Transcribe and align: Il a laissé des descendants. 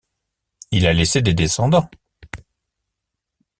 Il 0.71 0.87
a 0.87 0.93
laissé 0.93 1.21
des 1.21 1.35
descendants. 1.35 1.87